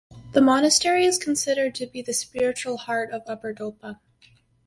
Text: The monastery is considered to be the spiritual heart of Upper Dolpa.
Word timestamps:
The 0.31 0.41
monastery 0.41 1.05
is 1.05 1.19
considered 1.19 1.75
to 1.75 1.85
be 1.85 2.01
the 2.01 2.11
spiritual 2.15 2.77
heart 2.77 3.11
of 3.11 3.21
Upper 3.27 3.53
Dolpa. 3.53 3.99